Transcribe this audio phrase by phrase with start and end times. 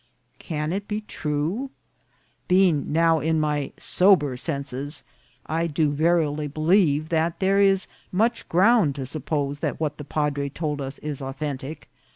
[0.39, 1.69] Can it be true?
[2.47, 5.03] Being now in my sober senses,
[5.45, 10.81] I do verily believe there is much ground to suppose that what the padre told
[10.81, 11.87] us is authentic.